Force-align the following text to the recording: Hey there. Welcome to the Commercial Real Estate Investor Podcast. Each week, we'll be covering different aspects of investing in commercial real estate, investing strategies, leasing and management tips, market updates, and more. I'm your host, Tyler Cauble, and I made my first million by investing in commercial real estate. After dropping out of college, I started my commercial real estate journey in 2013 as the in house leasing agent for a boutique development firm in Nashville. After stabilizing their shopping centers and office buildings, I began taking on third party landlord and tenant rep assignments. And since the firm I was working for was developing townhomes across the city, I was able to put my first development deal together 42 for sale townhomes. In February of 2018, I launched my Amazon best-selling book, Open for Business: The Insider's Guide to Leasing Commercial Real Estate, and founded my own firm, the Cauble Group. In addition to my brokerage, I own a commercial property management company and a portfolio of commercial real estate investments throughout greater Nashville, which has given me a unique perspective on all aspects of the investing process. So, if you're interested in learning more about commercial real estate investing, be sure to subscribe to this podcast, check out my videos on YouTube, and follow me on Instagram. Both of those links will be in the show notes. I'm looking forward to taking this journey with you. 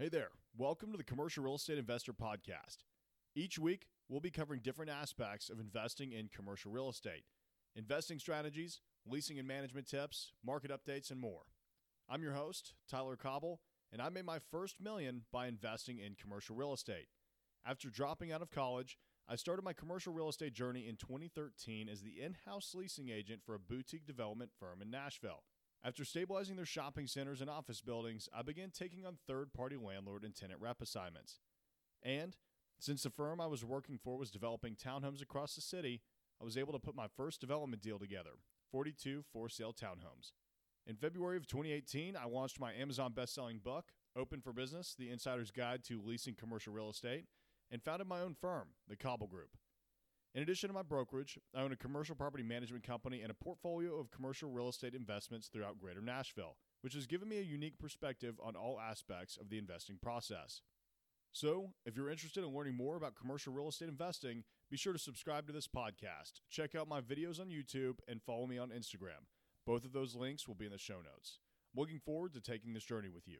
Hey 0.00 0.08
there. 0.08 0.28
Welcome 0.56 0.92
to 0.92 0.96
the 0.96 1.02
Commercial 1.02 1.42
Real 1.42 1.56
Estate 1.56 1.76
Investor 1.76 2.12
Podcast. 2.12 2.84
Each 3.34 3.58
week, 3.58 3.88
we'll 4.08 4.20
be 4.20 4.30
covering 4.30 4.60
different 4.62 4.92
aspects 4.92 5.50
of 5.50 5.58
investing 5.58 6.12
in 6.12 6.28
commercial 6.28 6.70
real 6.70 6.88
estate, 6.88 7.24
investing 7.74 8.20
strategies, 8.20 8.80
leasing 9.04 9.40
and 9.40 9.48
management 9.48 9.88
tips, 9.88 10.30
market 10.46 10.70
updates, 10.70 11.10
and 11.10 11.18
more. 11.18 11.46
I'm 12.08 12.22
your 12.22 12.34
host, 12.34 12.74
Tyler 12.88 13.16
Cauble, 13.16 13.60
and 13.92 14.00
I 14.00 14.08
made 14.08 14.24
my 14.24 14.38
first 14.38 14.80
million 14.80 15.22
by 15.32 15.48
investing 15.48 15.98
in 15.98 16.14
commercial 16.14 16.54
real 16.54 16.72
estate. 16.72 17.08
After 17.66 17.90
dropping 17.90 18.30
out 18.30 18.40
of 18.40 18.52
college, 18.52 18.98
I 19.28 19.34
started 19.34 19.64
my 19.64 19.72
commercial 19.72 20.12
real 20.12 20.28
estate 20.28 20.54
journey 20.54 20.86
in 20.86 20.94
2013 20.94 21.88
as 21.88 22.02
the 22.02 22.22
in 22.22 22.36
house 22.46 22.72
leasing 22.72 23.08
agent 23.08 23.40
for 23.44 23.56
a 23.56 23.58
boutique 23.58 24.06
development 24.06 24.52
firm 24.60 24.80
in 24.80 24.92
Nashville. 24.92 25.42
After 25.84 26.04
stabilizing 26.04 26.56
their 26.56 26.66
shopping 26.66 27.06
centers 27.06 27.40
and 27.40 27.48
office 27.48 27.80
buildings, 27.80 28.28
I 28.36 28.42
began 28.42 28.70
taking 28.70 29.06
on 29.06 29.16
third 29.26 29.52
party 29.52 29.76
landlord 29.76 30.24
and 30.24 30.34
tenant 30.34 30.60
rep 30.60 30.80
assignments. 30.82 31.38
And 32.02 32.36
since 32.80 33.04
the 33.04 33.10
firm 33.10 33.40
I 33.40 33.46
was 33.46 33.64
working 33.64 33.98
for 34.02 34.18
was 34.18 34.30
developing 34.30 34.74
townhomes 34.74 35.22
across 35.22 35.54
the 35.54 35.60
city, 35.60 36.02
I 36.40 36.44
was 36.44 36.56
able 36.56 36.72
to 36.72 36.78
put 36.78 36.96
my 36.96 37.06
first 37.16 37.40
development 37.40 37.82
deal 37.82 37.98
together 37.98 38.30
42 38.70 39.24
for 39.32 39.48
sale 39.48 39.72
townhomes. 39.72 40.32
In 40.86 40.96
February 40.96 41.36
of 41.36 41.46
2018, 41.46 42.16
I 42.16 42.26
launched 42.26 42.60
my 42.60 42.72
Amazon 42.72 43.12
best-selling 43.12 43.58
book, 43.58 43.92
Open 44.16 44.40
for 44.40 44.52
Business: 44.52 44.94
The 44.98 45.10
Insider's 45.10 45.50
Guide 45.50 45.84
to 45.84 46.02
Leasing 46.02 46.34
Commercial 46.34 46.72
Real 46.72 46.90
Estate, 46.90 47.26
and 47.70 47.82
founded 47.82 48.08
my 48.08 48.20
own 48.20 48.34
firm, 48.34 48.68
the 48.88 48.96
Cauble 48.96 49.26
Group. 49.26 49.50
In 50.34 50.42
addition 50.42 50.68
to 50.68 50.74
my 50.74 50.82
brokerage, 50.82 51.38
I 51.54 51.62
own 51.62 51.72
a 51.72 51.76
commercial 51.76 52.14
property 52.14 52.44
management 52.44 52.84
company 52.84 53.22
and 53.22 53.30
a 53.30 53.34
portfolio 53.34 53.98
of 53.98 54.10
commercial 54.10 54.50
real 54.50 54.68
estate 54.68 54.94
investments 54.94 55.48
throughout 55.48 55.78
greater 55.78 56.02
Nashville, 56.02 56.56
which 56.82 56.94
has 56.94 57.06
given 57.06 57.28
me 57.28 57.38
a 57.38 57.42
unique 57.42 57.78
perspective 57.78 58.38
on 58.42 58.54
all 58.54 58.78
aspects 58.78 59.36
of 59.36 59.48
the 59.48 59.58
investing 59.58 59.98
process. 60.00 60.60
So, 61.32 61.70
if 61.86 61.96
you're 61.96 62.10
interested 62.10 62.44
in 62.44 62.54
learning 62.54 62.74
more 62.74 62.96
about 62.96 63.14
commercial 63.14 63.52
real 63.52 63.68
estate 63.68 63.88
investing, 63.88 64.44
be 64.70 64.76
sure 64.76 64.92
to 64.92 64.98
subscribe 64.98 65.46
to 65.46 65.52
this 65.52 65.68
podcast, 65.68 66.40
check 66.50 66.74
out 66.74 66.88
my 66.88 67.00
videos 67.00 67.40
on 67.40 67.48
YouTube, 67.48 67.98
and 68.06 68.22
follow 68.22 68.46
me 68.46 68.58
on 68.58 68.70
Instagram. 68.70 69.26
Both 69.66 69.84
of 69.84 69.92
those 69.92 70.14
links 70.14 70.46
will 70.46 70.54
be 70.54 70.66
in 70.66 70.72
the 70.72 70.78
show 70.78 70.96
notes. 70.96 71.38
I'm 71.74 71.80
looking 71.80 72.00
forward 72.00 72.32
to 72.34 72.40
taking 72.40 72.72
this 72.74 72.84
journey 72.84 73.08
with 73.08 73.28
you. 73.28 73.38